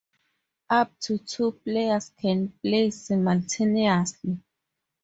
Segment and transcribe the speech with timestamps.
[0.71, 4.39] Up to two players can play simultaneously.